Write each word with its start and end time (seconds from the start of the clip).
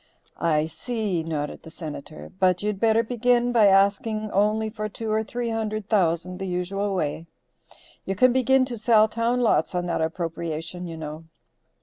"I 0.39 0.65
see," 0.65 1.21
nodded 1.21 1.61
the 1.61 1.69
Senator. 1.69 2.31
"But 2.39 2.63
you'd 2.63 2.79
better 2.79 3.03
begin 3.03 3.51
by 3.51 3.67
asking 3.67 4.31
only 4.31 4.67
for 4.71 4.89
two 4.89 5.11
or 5.11 5.23
three 5.23 5.51
hundred 5.51 5.87
thousand, 5.89 6.39
the 6.39 6.47
usual 6.47 6.95
way. 6.95 7.27
You 8.03 8.15
can 8.15 8.33
begin 8.33 8.65
to 8.65 8.79
sell 8.79 9.07
town 9.07 9.41
lots 9.41 9.75
on 9.75 9.85
that 9.85 10.01
appropriation 10.01 10.87
you 10.87 10.97
know." 10.97 11.25